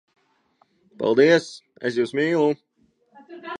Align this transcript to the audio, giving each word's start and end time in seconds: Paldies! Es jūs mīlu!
Paldies! 1.01 1.51
Es 1.91 2.01
jūs 2.01 2.17
mīlu! 2.21 2.51